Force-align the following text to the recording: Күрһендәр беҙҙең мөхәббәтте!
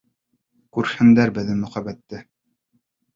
Күрһендәр 0.77 1.31
беҙҙең 1.35 1.59
мөхәббәтте! 1.65 2.23